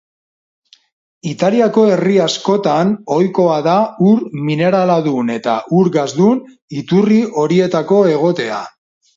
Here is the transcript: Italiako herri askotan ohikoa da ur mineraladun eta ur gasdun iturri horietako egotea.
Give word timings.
Italiako 1.31 1.83
herri 1.95 2.15
askotan 2.23 2.95
ohikoa 3.17 3.57
da 3.69 3.75
ur 4.13 4.23
mineraladun 4.49 5.31
eta 5.37 5.55
ur 5.83 5.93
gasdun 5.99 6.43
iturri 6.83 7.21
horietako 7.45 8.03
egotea. 8.17 8.63